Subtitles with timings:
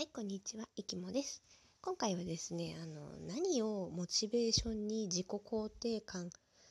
[0.00, 1.42] はい、こんにちは、いきもです。
[1.82, 6.30] 今回はですね、あの何をモチベーションに自己肯定感っ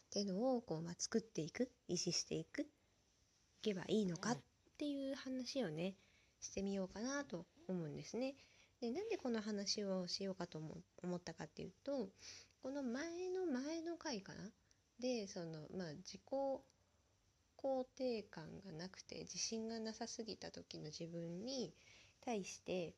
[0.09, 2.65] ていうのをこう、まあ、作っていく、維持していく、い
[3.61, 4.37] けばいいのかっ
[4.79, 5.93] ていう話をね、
[6.41, 8.33] してみようかなと思うんですね。
[8.81, 10.59] で、なんでこの話をしようかと
[11.03, 12.09] 思ったかっていうと、
[12.63, 14.49] この前の前の回かな？
[14.99, 16.21] で、その、まあ、自己
[17.59, 21.75] 肯定感がなくて自信がなさすぎた時の自分に
[22.25, 22.95] 対して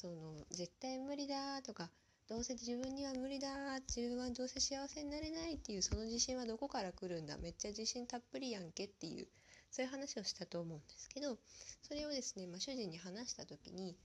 [0.00, 0.14] その
[0.52, 1.90] 絶対無理だとか
[2.28, 3.48] どうせ自分には無理だ
[3.80, 9.26] 自分はどうせ幸せになれないっていうその自信はどこから来るんだめっちゃ自信たっぷりやんけっていう
[9.72, 11.36] そういう話をしたと思うんですけど
[11.82, 13.96] それをですね、まあ、主人に話した時に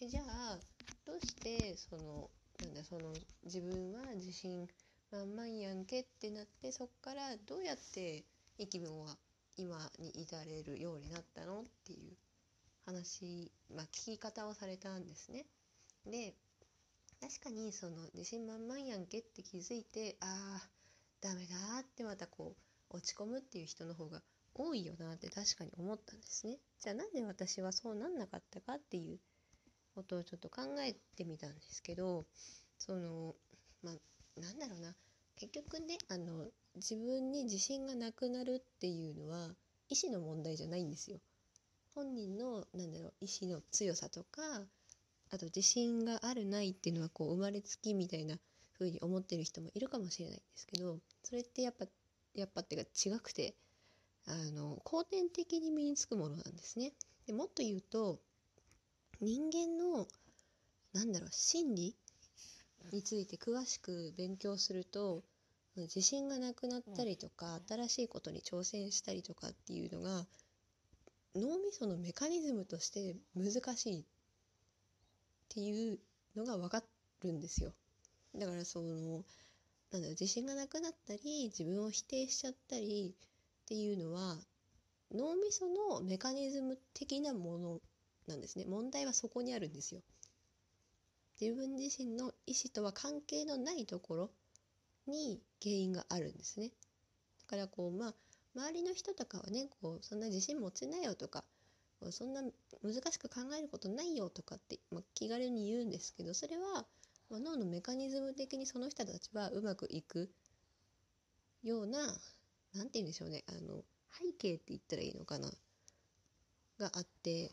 [0.00, 0.56] えじゃあ
[1.04, 2.30] どうしてその
[2.62, 4.68] なんだその自分は自信
[5.10, 8.22] 満々やんけってなってそっからどうやって
[8.56, 9.16] いきもは
[9.56, 12.14] 今に至れるようになったのっていう
[12.84, 15.46] 話、まあ、聞き方をされたんですね。
[16.06, 16.34] で
[17.20, 20.68] 確かにその自信満々やんけって気づいてああ
[21.20, 22.56] ダメだってまたこ
[22.90, 24.22] う落ち込むっていう人の方が
[24.54, 26.58] 多いよなって確かに思ったんですね。
[26.80, 29.18] じゃあなんで私はそうなんなかったかっていう
[29.94, 32.24] ことをちょっと考えてみたんですけど
[32.78, 33.34] その
[33.82, 34.94] まあなんだろうな
[35.36, 36.46] 結局ねあの
[36.76, 39.50] 自分に自信がなくなるっていうのは
[39.88, 41.18] 意思の問題じゃないんですよ。
[41.94, 44.42] 本人のなんだろう意志の強さとか
[45.30, 48.38] あと自信があるないっていうのはこう生まれつきみたいな
[48.78, 51.86] 風に思ってる人もいるかもしれないんですけどそれってやっぱ
[52.34, 53.54] やっぱっていうか違くて
[54.26, 56.92] あの後天的に身につくものなんですね。
[57.26, 58.20] でもっと言うと
[59.20, 60.06] 人間の
[60.92, 61.96] なんだろう心理
[62.92, 65.22] について詳しく勉強すると
[65.76, 70.26] 自信がなくなったりとか新しいことに挑戦したりとかっていうのが
[71.34, 74.04] 脳みそのメカニズムとして難しいっ
[75.48, 75.98] ていう
[76.36, 76.82] のが分か
[77.22, 77.72] るんですよ。
[78.34, 79.24] だからその
[79.92, 83.14] なんだろう自信がなくなったり自分を否定しちゃったり
[83.64, 84.38] っていうのは
[85.12, 87.80] 脳みそのメカニズム的なもの
[88.26, 88.64] なんですね。
[88.66, 90.02] 問題はそこにあるんですよ。
[91.40, 94.30] 自分自身の意思とは関係のないところ
[95.06, 96.70] に原因があるんですね。
[97.40, 98.14] だからこうまあ
[98.56, 101.44] 周りの人とかはねこうそんな自信持ちなよとか
[102.10, 102.42] そんな
[102.82, 106.86] 難しく考えることないよとかって、まあ、気軽に言うんですけどそれは、
[107.28, 110.30] まあ、脳のメカニズム的にその人たちはうまくいく
[111.62, 111.98] ような
[112.74, 113.82] 何て言うんでしょうねあの
[114.18, 115.50] 背景って言ったらいいのかな
[116.78, 117.52] があって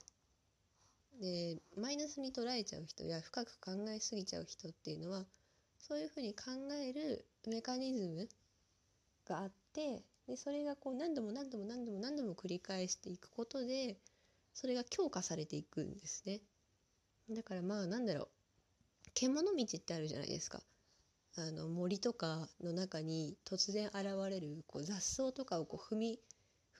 [1.21, 5.25] でマイナスに捉えちゃう人や深く考えすぎちゃう人っていうのは
[5.79, 8.29] そういうふうに考えるメカニズム
[9.27, 13.97] があってでそれがこう何度も何度も何度も何度も繰り返していくことで
[14.53, 16.41] それが強化されていくんですね。
[17.29, 18.27] だからまあなんだろう。
[19.13, 20.61] 獣道ってあるじゃないですか。
[21.37, 26.19] あの森とかの中に突然現れるこう雑草とかをこう踏み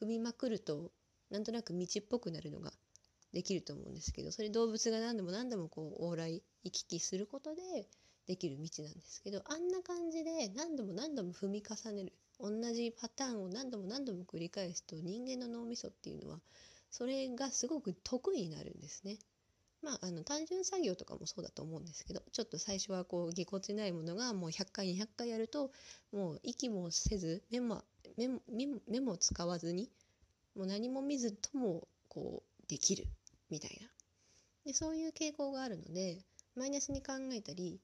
[0.02, 0.91] 踏みまくると
[1.30, 2.74] なんとなく道っぽくなるのが
[3.34, 7.62] できると思うんですけどそれ動物が何度も何度もこう往来行き来することで
[8.25, 12.13] できる道なんですけどあんな感じで何度も何度も踏み重ねる。
[12.40, 16.40] 同じパターンを何度も何度も繰り返すと人間の脳みそっていうのは
[16.92, 19.18] それがすごく得意になるんですね。
[19.81, 25.72] まあ、あの単純作業とかもそうだと思うんですけどちょっと最初はこうぎこちないものがもう100回200回やると
[26.12, 27.84] もう息もせず目も
[28.18, 28.42] 目も
[28.88, 29.92] 目も使わずに
[30.56, 33.06] もう何も見ずともこうできる
[33.52, 33.88] みたいな
[34.66, 36.18] でそういう傾向があるので
[36.56, 37.80] マイナスに考えたり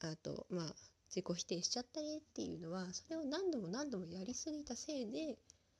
[0.00, 0.74] あとまあ
[1.16, 5.38] 自己否定しちゃったりっていうのはそれを何度も何度もやりすぎたせいで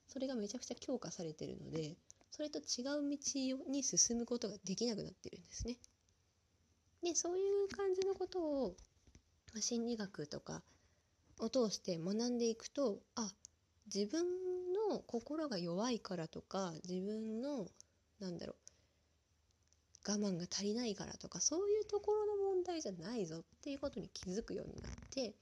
[0.08, 1.94] それがめちゃくちゃ強化されてるので
[2.30, 2.64] それと違う
[3.06, 5.76] 道に進むことができなくなってるんですね。
[7.02, 8.76] でそういう感じのことを
[9.60, 10.62] 心理学とか
[11.38, 13.30] を通して学んでいくとあ
[13.94, 14.24] 自分
[14.90, 17.66] の心が弱いからとか自分の
[18.20, 18.54] なんだろ
[20.06, 22.35] う我慢が足りないからとかそういうところの
[22.66, 25.34] 題じゃないぞっていうことに気づくようになって、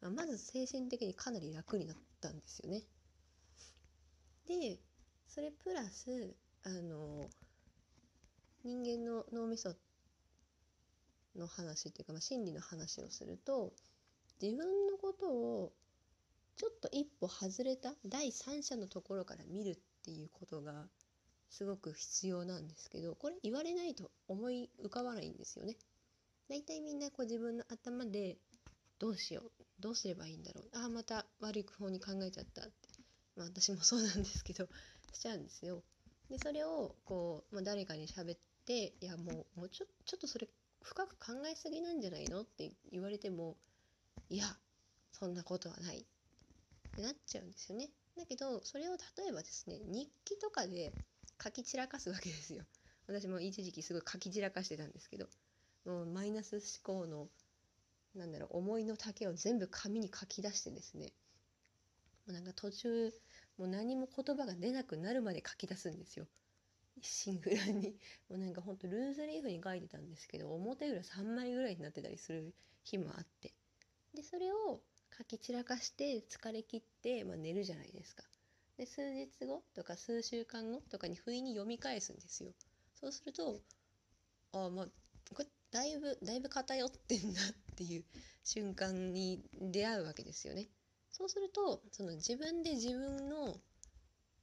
[0.00, 2.82] まあ、まず精神的にかなり楽になったんですよね。
[4.46, 4.78] で
[5.28, 6.34] それプラス
[6.64, 7.28] あの
[8.64, 9.74] 人間の脳みそ
[11.36, 13.72] の話っていうか、まあ、心理の話をすると
[14.40, 15.72] 自分のことを
[16.56, 20.86] ちょっと一歩外れた第三者のところから見るっていうことが
[21.48, 25.76] すごく必要なんですけどこれ言われないと思い浮かばないんですよね。
[26.48, 28.38] 大体みんなこう自分の頭で
[28.98, 29.50] どうしよう
[29.80, 32.72] どうすればいいんだろうああまた悪い方に考えちゃったって、
[33.36, 34.68] まあ、私もそうなんですけど
[35.12, 35.82] しちゃうんですよ。
[36.30, 40.48] でそれをこう、まあ、誰かに喋っていやもうもうちょちょっとそれ
[40.82, 43.56] 深く考えすぎなんじゃないのって言われても
[44.28, 44.56] いや
[45.10, 46.04] そんなことはないっ
[46.94, 47.90] てなっちゃうんですよね。
[48.16, 50.94] だけどそれを例えばですね日記とかで
[51.42, 52.64] 書き散らかすわけですよ。
[53.06, 55.28] 私も一時期すごい書き散らかしてたんですけど
[55.84, 57.28] もうマイナス思考の
[58.14, 61.12] なんだろう思いの丈を全部紙に書き出してですね。
[62.26, 63.12] もうなんか途中
[63.58, 66.26] もう何も言葉が出なくなるまで書き出すんですよ。
[66.96, 67.96] 一心不乱に。
[68.28, 72.54] もうなんかほんとルーズリーフに書いてたんですけど表裏3枚ぐらいになってたりする
[72.84, 73.54] 日もあって。
[74.14, 74.80] でそれを
[75.16, 78.24] 書き散らかして疲れ切って、まあ、寝るじゃないですか。
[78.76, 82.52] で数日後とか数週間後とかに不意に読み返すんですよ。
[82.94, 83.60] そうすると
[84.52, 84.86] ああまあ
[85.34, 87.44] これだいぶだいぶ偏ってんなっ
[87.76, 88.04] ていう
[88.44, 90.68] 瞬間に出会うわけですよね
[91.10, 93.56] そうするとその自分で自分の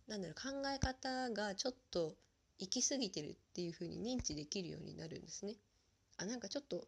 [0.08, 2.16] なんだろう考え方がちょっと
[2.58, 5.56] 行き過ぎてるっていうふうに認知できるようになるんですね。
[6.18, 6.88] あなんかちょっと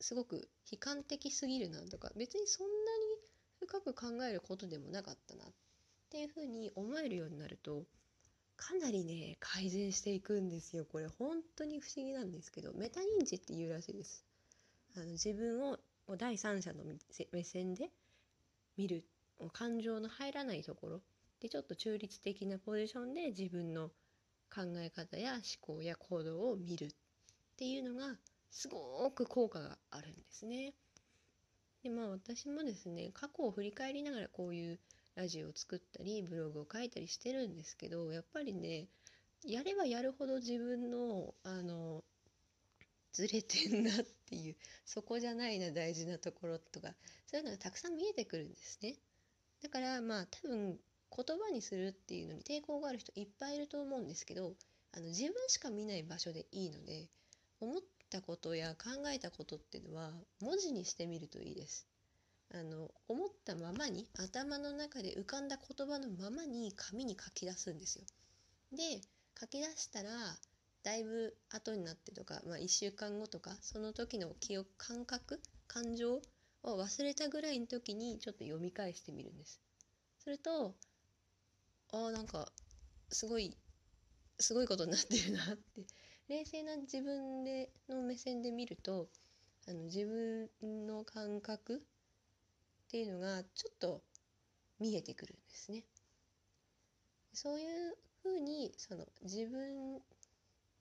[0.00, 2.76] すごく悲観的すぎるなとか別にそんなに
[3.58, 5.46] 深く考えることでもなかったなっ
[6.10, 7.84] ていうふうに思えるようになると
[8.60, 14.22] かなりね改善していくんですよこれ本当に不思議なんですけどメタ認知っていうらしいです。
[14.96, 15.78] あの自分を
[16.18, 16.84] 第三者の
[17.32, 17.90] 目線で
[18.76, 19.04] 見る
[19.52, 21.00] 感情の入らないところ
[21.40, 23.88] でちょっと中立的なポジションで自分の
[24.54, 26.88] 考え方や思考や行動を見るっ
[27.56, 28.18] ていうのが
[28.50, 30.74] すごく効果があるんですね。
[31.82, 34.78] でまあ私もですね過去を振り返りながらこういう
[35.16, 38.86] ラジオを作ったりブログを書いたりしてるんですけどやっぱりね
[39.44, 42.04] やればやるほど自分のあの
[43.12, 43.94] ずれてんなっ
[44.26, 46.94] ていうそこじゃないな大事なところとか
[47.26, 48.96] そういうのがたくさん見えてくるんですね。
[49.62, 50.78] だからまあ多分
[51.14, 54.54] 言葉にするっていうのに抵抗がある人いっぱいいると思うんですけど
[54.92, 57.08] あの自分しか見ない場所でいいので
[57.60, 57.80] 思っ
[58.10, 61.86] たことや考えたことっていうのは文字にしてみるといいです。
[62.52, 68.04] あの思ったままに頭の中で浮かんだ言葉のままに紙に書き出すんですよ。
[68.72, 69.00] で
[69.38, 70.10] 書き出したら
[70.82, 76.20] だいぶ後になってとか、まあ、1週間後とかその時の記憶感覚感情
[76.62, 79.60] を忘れたぐらいの時にちょっと読み返してみるんです。
[80.18, 80.74] すると
[81.92, 82.50] あーなんか
[83.10, 83.56] すごい
[84.38, 85.84] すごいことになってるなって
[86.28, 89.08] 冷静な自分での目線で見ると
[89.68, 91.82] あの自分の感覚
[92.90, 94.02] っていうのがちょっと
[94.80, 95.84] 見えてくるんですね。
[97.32, 100.00] そういうふうにその自分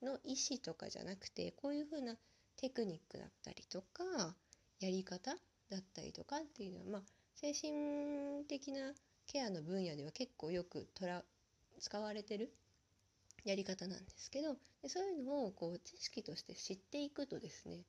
[0.01, 2.15] の意思とかじゃなくてこういうふうな
[2.57, 4.33] テクニックだったりとか
[4.79, 5.35] やり方
[5.69, 7.01] だったりとかっていうのはまあ
[7.35, 8.95] 精神的な
[9.27, 11.23] ケアの分野では結構よくとら
[11.79, 12.51] 使われてる
[13.45, 17.83] やり方なんですけどでそういうのをこう知識として知っていくとですね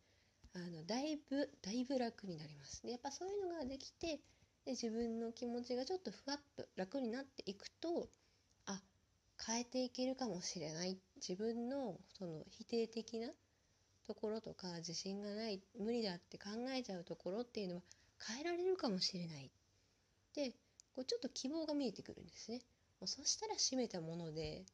[0.54, 2.82] あのだいぶだいぶ楽になります。
[2.82, 4.20] でやっぱそういうのができて
[4.64, 8.08] で自分の気持ちがちょっとふわっと楽になっていくと
[8.66, 8.80] あ
[9.46, 13.28] 変えていけるかもしれない自分のその否定的な
[14.06, 17.82] ところとか自信がない無理だって考えちゃうところっていうのは
[18.26, 19.50] 変えられるかもしれない
[20.34, 20.50] で
[20.94, 22.60] こうちょっと希望が見えてくるんですね。
[23.00, 24.64] もうそしたら閉めたもので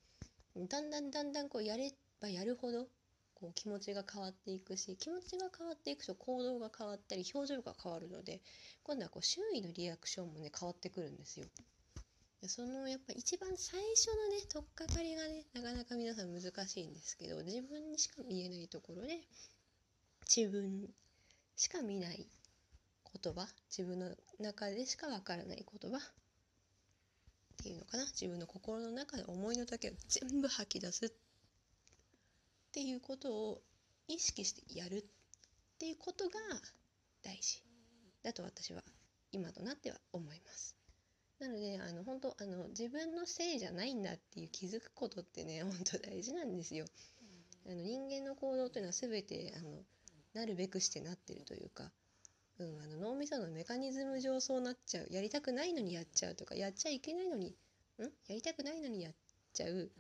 [0.57, 2.89] だんだんだんだんこうやればやるほど
[3.39, 8.41] こう気持ちが変わっていくし気持ちが変わっていくと行動が変わったり表情が変わるので
[8.83, 11.47] 今度はこう周囲のリアクションもね変わってくるんですよ。
[12.49, 19.21] そのやっぱ一番最初のね取っかかりがねなかなか皆さん難しいんですけど自分にしか見えないところで
[20.25, 20.89] 自分
[21.57, 22.29] しか見ない
[23.23, 26.01] 言葉自分の中でしかわからない言葉っ
[27.63, 31.11] ていうのかな自分の心の中で思いの丈を全部吐き出すっ
[32.77, 33.63] ていうことを
[34.07, 35.05] 意識してやるっ
[35.79, 36.33] ていうことが
[37.25, 37.63] 大事
[38.23, 38.83] だと私は
[39.33, 40.77] 今となっては思います。
[41.39, 46.85] なのであの本当あの自分のせいじゃないんだっていう気づくことってね 本当大事なんですよ。
[47.65, 49.83] あの人間の行動というのは全てあの
[50.35, 51.91] なるべくしてなってるというか
[52.59, 59.15] うん、あの脳みそのメカニズム上そうなっちゃうやりたくないのにやっちゃうとかやっちゃいけないのにんやりたくないのにやっ
[59.53, 59.91] ちゃう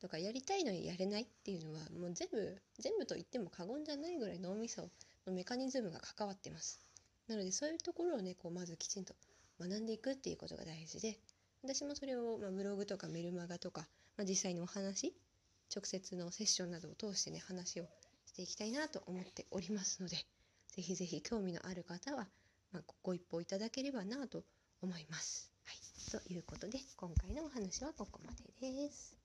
[0.00, 4.82] とかやりたいのにやれないっていうのはもう全部全部と言っても過言じゃないぐらい脳みそ
[5.26, 6.80] のメカニズムが関わってます
[7.28, 9.14] なのでそういうところをねこうまずきちんと
[9.60, 11.18] 学んでいくっていうことが大事で
[11.62, 13.82] 私もそれを、まあ、ブログとかメルマガとか、
[14.16, 15.12] まあ、実際にお話
[15.74, 17.84] 直接のセッションなどを通してね話を
[18.26, 22.26] していきたいなと思っておりますのでぜひぜひ興味のある方は、
[22.72, 24.44] まあ、ご一報いただければなと
[24.82, 25.50] 思います。
[25.64, 29.19] はい、ということで今回のお話はここまでです。